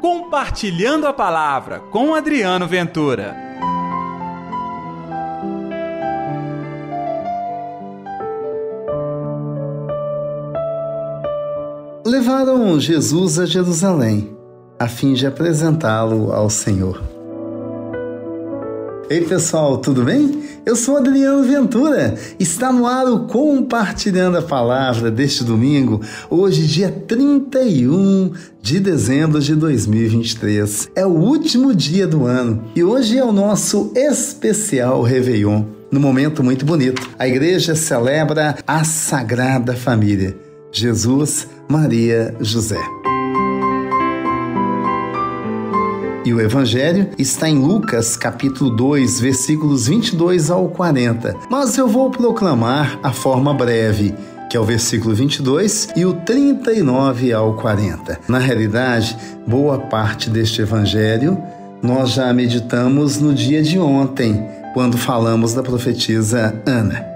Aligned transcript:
Compartilhando 0.00 1.06
a 1.06 1.12
Palavra 1.12 1.78
com 1.78 2.14
Adriano 2.14 2.66
Ventura. 2.66 3.36
Levaram 12.06 12.80
Jesus 12.80 13.38
a 13.38 13.44
Jerusalém, 13.44 14.34
a 14.78 14.88
fim 14.88 15.12
de 15.12 15.26
apresentá-lo 15.26 16.32
ao 16.32 16.48
Senhor. 16.48 17.02
Ei 19.10 19.20
pessoal, 19.20 19.76
tudo 19.78 20.02
bem? 20.02 20.49
Eu 20.70 20.76
sou 20.76 20.98
Adriano 20.98 21.42
Ventura. 21.42 22.14
Está 22.38 22.72
no 22.72 22.86
ar 22.86 23.04
o 23.08 23.26
Compartilhando 23.26 24.38
a 24.38 24.42
Palavra 24.42 25.10
deste 25.10 25.42
domingo, 25.42 26.00
hoje, 26.30 26.64
dia 26.64 26.88
31 27.08 28.30
de 28.62 28.78
dezembro 28.78 29.40
de 29.40 29.56
2023. 29.56 30.90
É 30.94 31.04
o 31.04 31.10
último 31.10 31.74
dia 31.74 32.06
do 32.06 32.24
ano 32.24 32.62
e 32.76 32.84
hoje 32.84 33.18
é 33.18 33.24
o 33.24 33.32
nosso 33.32 33.90
especial 33.96 35.02
Réveillon. 35.02 35.64
Num 35.90 35.98
momento 35.98 36.44
muito 36.44 36.64
bonito, 36.64 37.02
a 37.18 37.26
igreja 37.26 37.74
celebra 37.74 38.56
a 38.64 38.84
Sagrada 38.84 39.74
Família: 39.74 40.36
Jesus, 40.70 41.48
Maria, 41.68 42.32
José. 42.40 42.99
E 46.30 46.32
o 46.32 46.40
evangelho 46.40 47.08
está 47.18 47.48
em 47.48 47.58
Lucas, 47.58 48.16
capítulo 48.16 48.70
2, 48.70 49.18
versículos 49.18 49.88
22 49.88 50.48
ao 50.48 50.68
40. 50.68 51.34
Mas 51.50 51.76
eu 51.76 51.88
vou 51.88 52.08
proclamar 52.08 53.00
a 53.02 53.12
forma 53.12 53.52
breve, 53.52 54.14
que 54.48 54.56
é 54.56 54.60
o 54.60 54.64
versículo 54.64 55.12
22 55.12 55.88
e 55.96 56.04
o 56.04 56.12
39 56.12 57.32
ao 57.32 57.56
40. 57.56 58.20
Na 58.28 58.38
realidade, 58.38 59.16
boa 59.44 59.76
parte 59.76 60.30
deste 60.30 60.62
evangelho 60.62 61.36
nós 61.82 62.10
já 62.10 62.32
meditamos 62.32 63.18
no 63.18 63.34
dia 63.34 63.60
de 63.60 63.76
ontem, 63.80 64.46
quando 64.72 64.96
falamos 64.96 65.52
da 65.52 65.64
profetisa 65.64 66.54
Ana. 66.64 67.09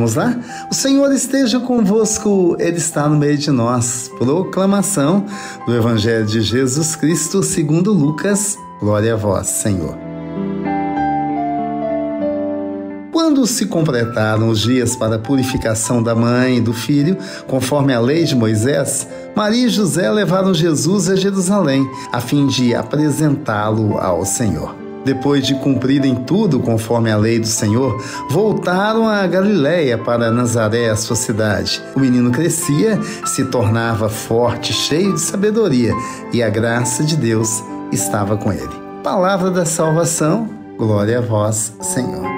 Vamos 0.00 0.14
lá? 0.14 0.34
O 0.70 0.74
Senhor 0.74 1.12
esteja 1.12 1.60
convosco, 1.60 2.56
Ele 2.58 2.78
está 2.78 3.06
no 3.06 3.18
meio 3.18 3.36
de 3.36 3.50
nós. 3.50 4.10
Proclamação 4.16 5.26
do 5.66 5.76
Evangelho 5.76 6.24
de 6.24 6.40
Jesus 6.40 6.96
Cristo 6.96 7.42
segundo 7.42 7.92
Lucas. 7.92 8.56
Glória 8.80 9.12
a 9.12 9.16
vós, 9.18 9.48
Senhor. 9.48 9.94
Quando 13.12 13.46
se 13.46 13.66
completaram 13.66 14.48
os 14.48 14.60
dias 14.60 14.96
para 14.96 15.16
a 15.16 15.18
purificação 15.18 16.02
da 16.02 16.14
mãe 16.14 16.56
e 16.56 16.60
do 16.62 16.72
filho, 16.72 17.18
conforme 17.46 17.92
a 17.92 18.00
lei 18.00 18.24
de 18.24 18.34
Moisés, 18.34 19.06
Maria 19.36 19.66
e 19.66 19.68
José 19.68 20.10
levaram 20.10 20.54
Jesus 20.54 21.10
a 21.10 21.14
Jerusalém, 21.14 21.86
a 22.10 22.22
fim 22.22 22.46
de 22.46 22.74
apresentá-lo 22.74 23.98
ao 23.98 24.24
Senhor. 24.24 24.89
Depois 25.04 25.46
de 25.46 25.54
cumprirem 25.54 26.14
tudo 26.14 26.60
conforme 26.60 27.10
a 27.10 27.16
lei 27.16 27.38
do 27.38 27.46
Senhor, 27.46 28.02
voltaram 28.28 29.08
a 29.08 29.26
Galiléia 29.26 29.96
para 29.96 30.30
Nazaré, 30.30 30.90
a 30.90 30.96
sua 30.96 31.16
cidade. 31.16 31.82
O 31.96 32.00
menino 32.00 32.30
crescia, 32.30 33.00
se 33.24 33.44
tornava 33.46 34.08
forte, 34.08 34.72
cheio 34.72 35.14
de 35.14 35.20
sabedoria, 35.20 35.94
e 36.32 36.42
a 36.42 36.50
graça 36.50 37.02
de 37.02 37.16
Deus 37.16 37.62
estava 37.90 38.36
com 38.36 38.52
ele. 38.52 38.68
Palavra 39.02 39.50
da 39.50 39.64
salvação, 39.64 40.48
glória 40.76 41.18
a 41.18 41.22
vós, 41.22 41.74
Senhor. 41.80 42.28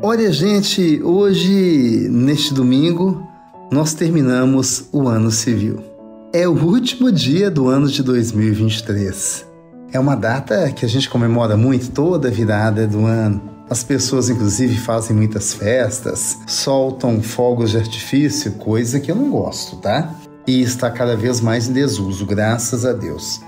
Olha, 0.00 0.32
gente, 0.32 1.00
hoje, 1.02 2.08
neste 2.10 2.52
domingo, 2.52 3.26
nós 3.70 3.94
terminamos 3.94 4.88
o 4.92 5.08
ano 5.08 5.30
civil. 5.30 5.91
É 6.34 6.48
o 6.48 6.52
último 6.52 7.12
dia 7.12 7.50
do 7.50 7.68
ano 7.68 7.86
de 7.86 8.02
2023. 8.02 9.44
É 9.92 10.00
uma 10.00 10.14
data 10.14 10.72
que 10.72 10.82
a 10.82 10.88
gente 10.88 11.06
comemora 11.06 11.58
muito 11.58 11.90
toda 11.90 12.28
a 12.28 12.30
virada 12.30 12.86
do 12.86 13.04
ano. 13.04 13.42
As 13.68 13.84
pessoas, 13.84 14.30
inclusive, 14.30 14.74
fazem 14.78 15.14
muitas 15.14 15.52
festas, 15.52 16.38
soltam 16.46 17.20
fogos 17.20 17.72
de 17.72 17.76
artifício, 17.76 18.52
coisa 18.52 18.98
que 18.98 19.10
eu 19.10 19.14
não 19.14 19.28
gosto, 19.28 19.76
tá? 19.76 20.14
E 20.46 20.62
está 20.62 20.90
cada 20.90 21.14
vez 21.14 21.42
mais 21.42 21.68
em 21.68 21.74
desuso, 21.74 22.24
graças 22.24 22.86
a 22.86 22.94
Deus. 22.94 23.42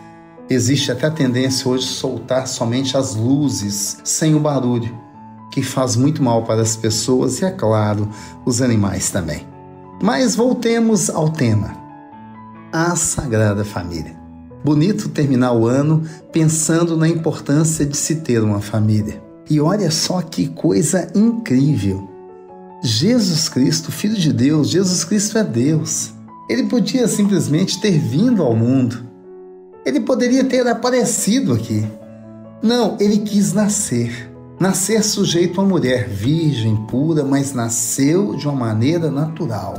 Existe 0.50 0.92
até 0.92 1.06
a 1.06 1.10
tendência 1.10 1.66
hoje 1.66 1.86
de 1.86 1.92
soltar 1.92 2.46
somente 2.46 2.98
as 2.98 3.14
luzes, 3.14 3.96
sem 4.04 4.34
o 4.34 4.40
barulho, 4.40 4.94
que 5.50 5.62
faz 5.62 5.96
muito 5.96 6.22
mal 6.22 6.44
para 6.44 6.60
as 6.60 6.76
pessoas 6.76 7.40
e, 7.40 7.46
é 7.46 7.50
claro, 7.50 8.10
os 8.44 8.60
animais 8.60 9.10
também. 9.10 9.48
Mas 10.02 10.36
voltemos 10.36 11.08
ao 11.08 11.30
tema 11.30 11.83
a 12.74 12.96
Sagrada 12.96 13.64
Família. 13.64 14.16
Bonito 14.64 15.08
terminar 15.08 15.52
o 15.52 15.68
ano 15.68 16.02
pensando 16.32 16.96
na 16.96 17.08
importância 17.08 17.86
de 17.86 17.96
se 17.96 18.16
ter 18.16 18.42
uma 18.42 18.60
família. 18.60 19.22
E 19.48 19.60
olha 19.60 19.92
só 19.92 20.20
que 20.20 20.48
coisa 20.48 21.08
incrível! 21.14 22.10
Jesus 22.82 23.48
Cristo, 23.48 23.92
Filho 23.92 24.16
de 24.16 24.32
Deus, 24.32 24.70
Jesus 24.70 25.04
Cristo 25.04 25.38
é 25.38 25.44
Deus. 25.44 26.14
Ele 26.50 26.64
podia 26.64 27.06
simplesmente 27.06 27.80
ter 27.80 27.96
vindo 27.96 28.42
ao 28.42 28.56
mundo. 28.56 28.98
Ele 29.86 30.00
poderia 30.00 30.42
ter 30.42 30.66
aparecido 30.66 31.52
aqui. 31.52 31.86
Não, 32.60 32.96
ele 32.98 33.18
quis 33.18 33.52
nascer. 33.52 34.32
Nascer 34.58 35.04
sujeito 35.04 35.60
a 35.60 35.64
mulher, 35.64 36.08
virgem, 36.08 36.74
pura, 36.88 37.22
mas 37.22 37.52
nasceu 37.52 38.34
de 38.34 38.48
uma 38.48 38.56
maneira 38.56 39.12
natural. 39.12 39.74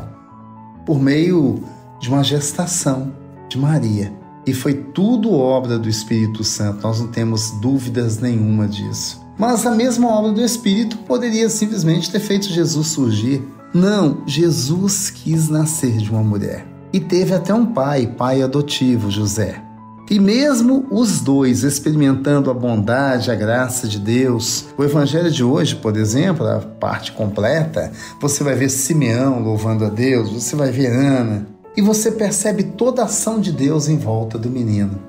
Por 0.86 0.98
meio 0.98 1.62
de 2.06 2.10
uma 2.12 2.24
gestação 2.24 3.12
de 3.50 3.58
Maria. 3.58 4.14
E 4.46 4.54
foi 4.54 4.76
tudo 4.76 5.34
obra 5.34 5.80
do 5.80 5.90
Espírito 5.90 6.44
Santo, 6.44 6.84
nós 6.84 7.00
não 7.00 7.08
temos 7.08 7.50
dúvidas 7.60 8.20
nenhuma 8.20 8.68
disso. 8.68 9.20
Mas 9.40 9.66
a 9.66 9.72
mesma 9.72 10.08
obra 10.08 10.32
do 10.32 10.42
Espírito 10.42 10.98
poderia 11.00 11.50
simplesmente 11.50 12.12
ter 12.12 12.20
feito 12.20 12.46
Jesus 12.46 12.88
surgir. 12.90 13.44
Não, 13.74 14.20
Jesus 14.28 15.10
quis 15.10 15.50
nascer 15.50 15.98
de 15.98 16.12
uma 16.12 16.22
mulher. 16.22 16.68
E 16.94 17.00
teve 17.00 17.34
até 17.34 17.52
um 17.52 17.66
pai, 17.66 18.06
pai 18.06 18.44
adotivo, 18.44 19.10
José. 19.10 19.60
E 20.08 20.20
mesmo 20.20 20.86
os 20.92 21.20
dois 21.20 21.64
experimentando 21.64 22.52
a 22.52 22.54
bondade, 22.54 23.32
a 23.32 23.36
graça 23.36 23.88
de 23.88 23.98
Deus, 23.98 24.68
o 24.78 24.84
evangelho 24.84 25.32
de 25.32 25.44
hoje, 25.44 25.76
por 25.76 25.98
exemplo, 25.98 26.46
a 26.46 26.60
parte 26.60 27.12
completa, 27.14 27.92
você 28.22 28.44
vai 28.44 28.54
ver 28.54 28.70
Simeão 28.70 29.40
louvando 29.40 29.84
a 29.84 29.90
Deus, 29.90 30.30
você 30.30 30.56
vai 30.56 30.70
ver 30.70 30.92
Ana, 30.92 31.55
e 31.76 31.82
você 31.82 32.12
percebe 32.12 32.64
toda 32.64 33.02
a 33.02 33.06
ação 33.06 33.40
de 33.40 33.52
Deus 33.52 33.88
em 33.88 33.98
volta 33.98 34.38
do 34.38 34.50
menino. 34.50 35.00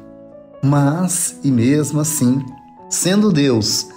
Mas, 0.62 1.36
e 1.44 1.50
mesmo 1.50 2.00
assim, 2.00 2.44
sendo 2.88 3.32
Deus 3.32 3.88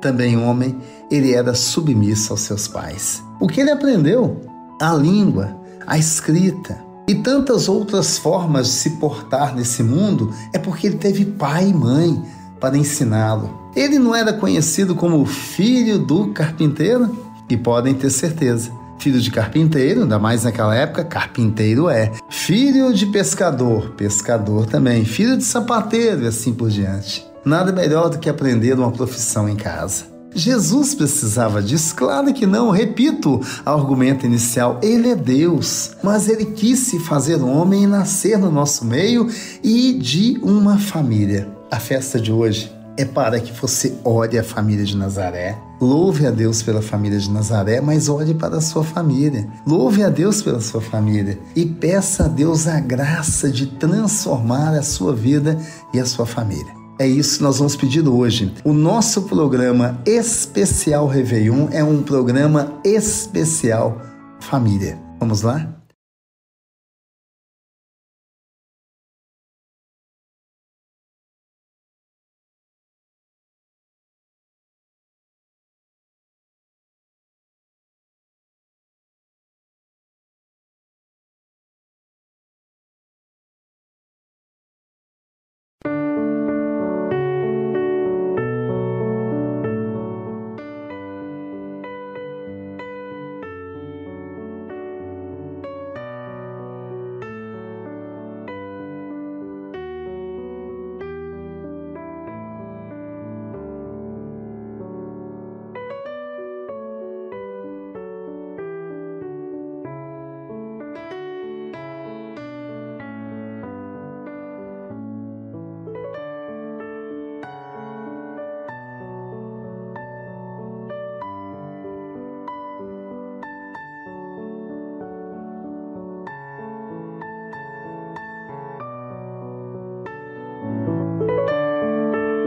também 0.00 0.36
homem, 0.36 0.78
ele 1.10 1.34
era 1.34 1.54
submisso 1.54 2.32
aos 2.32 2.40
seus 2.40 2.66
pais. 2.66 3.22
O 3.40 3.46
que 3.46 3.60
ele 3.60 3.70
aprendeu? 3.70 4.40
A 4.80 4.94
língua, 4.94 5.56
a 5.86 5.98
escrita 5.98 6.82
e 7.06 7.14
tantas 7.14 7.68
outras 7.68 8.16
formas 8.16 8.66
de 8.68 8.72
se 8.72 8.90
portar 8.90 9.54
nesse 9.54 9.82
mundo 9.82 10.32
é 10.52 10.58
porque 10.58 10.86
ele 10.86 10.96
teve 10.96 11.24
pai 11.24 11.68
e 11.68 11.74
mãe 11.74 12.22
para 12.58 12.78
ensiná-lo. 12.78 13.70
Ele 13.76 13.98
não 13.98 14.14
era 14.14 14.32
conhecido 14.32 14.94
como 14.94 15.26
filho 15.26 15.98
do 15.98 16.28
carpinteiro? 16.28 17.24
E 17.50 17.58
podem 17.58 17.92
ter 17.92 18.08
certeza 18.08 18.72
Filho 18.98 19.20
de 19.20 19.30
carpinteiro, 19.30 20.02
ainda 20.02 20.18
mais 20.18 20.44
naquela 20.44 20.74
época, 20.74 21.04
carpinteiro 21.04 21.88
é. 21.88 22.10
Filho 22.28 22.92
de 22.92 23.06
pescador, 23.06 23.90
pescador 23.90 24.66
também. 24.66 25.04
Filho 25.04 25.36
de 25.36 25.44
sapateiro 25.44 26.24
e 26.24 26.26
assim 26.26 26.52
por 26.52 26.70
diante. 26.70 27.26
Nada 27.44 27.72
melhor 27.72 28.08
do 28.08 28.18
que 28.18 28.28
aprender 28.28 28.74
uma 28.74 28.90
profissão 28.90 29.48
em 29.48 29.56
casa. 29.56 30.14
Jesus 30.34 30.94
precisava 30.94 31.62
disso? 31.62 31.94
Claro 31.94 32.32
que 32.34 32.46
não. 32.46 32.70
Repito 32.70 33.40
o 33.64 33.70
argumento 33.70 34.26
inicial: 34.26 34.80
Ele 34.82 35.10
é 35.10 35.14
Deus, 35.14 35.92
mas 36.02 36.28
ele 36.28 36.46
quis 36.46 36.80
se 36.80 36.98
fazer 36.98 37.40
homem 37.40 37.84
e 37.84 37.86
nascer 37.86 38.36
no 38.36 38.50
nosso 38.50 38.84
meio 38.84 39.28
e 39.62 39.92
de 39.92 40.38
uma 40.42 40.78
família. 40.78 41.48
A 41.70 41.78
festa 41.78 42.18
de 42.20 42.32
hoje 42.32 42.72
é 42.96 43.04
para 43.04 43.38
que 43.40 43.52
você 43.52 43.94
ore 44.04 44.38
a 44.38 44.44
família 44.44 44.84
de 44.84 44.96
Nazaré. 44.96 45.56
Louve 45.84 46.26
a 46.26 46.30
Deus 46.30 46.62
pela 46.62 46.80
família 46.80 47.18
de 47.18 47.30
Nazaré, 47.30 47.78
mas 47.78 48.08
olhe 48.08 48.32
para 48.32 48.56
a 48.56 48.60
sua 48.62 48.82
família. 48.82 49.46
Louve 49.66 50.02
a 50.02 50.08
Deus 50.08 50.40
pela 50.40 50.58
sua 50.58 50.80
família 50.80 51.38
e 51.54 51.66
peça 51.66 52.24
a 52.24 52.28
Deus 52.28 52.66
a 52.66 52.80
graça 52.80 53.50
de 53.50 53.66
transformar 53.66 54.72
a 54.72 54.82
sua 54.82 55.14
vida 55.14 55.58
e 55.92 56.00
a 56.00 56.06
sua 56.06 56.24
família. 56.24 56.72
É 56.98 57.06
isso 57.06 57.36
que 57.36 57.42
nós 57.42 57.58
vamos 57.58 57.76
pedir 57.76 58.08
hoje. 58.08 58.50
O 58.64 58.72
nosso 58.72 59.22
programa 59.22 60.00
especial 60.06 61.06
Réveillon 61.06 61.68
é 61.70 61.84
um 61.84 62.02
programa 62.02 62.80
especial 62.82 64.00
família. 64.40 64.98
Vamos 65.20 65.42
lá? 65.42 65.83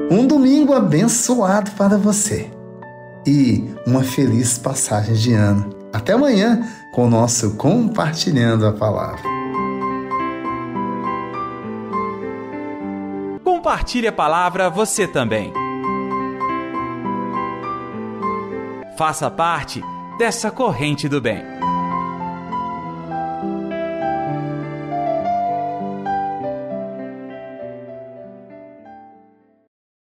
Um 0.09 0.25
domingo 0.25 0.74
abençoado 0.74 1.71
para 1.71 1.98
você 1.98 2.50
e 3.25 3.69
uma 3.86 4.04
feliz 4.04 4.57
passagem 4.57 5.15
de 5.15 5.33
ano. 5.33 5.69
Até 5.92 6.13
amanhã 6.13 6.65
com 6.94 7.07
o 7.07 7.09
nosso 7.09 7.57
Compartilhando 7.57 8.65
a 8.65 8.71
Palavra. 8.71 9.21
Compartilhe 13.44 14.07
a 14.07 14.13
palavra 14.13 14.69
você 14.69 15.06
também. 15.06 15.51
Faça 18.98 19.30
parte 19.30 19.83
dessa 20.18 20.50
corrente 20.50 21.09
do 21.09 21.19
bem. 21.19 21.44